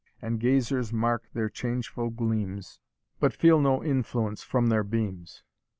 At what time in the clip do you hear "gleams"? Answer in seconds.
2.09-2.79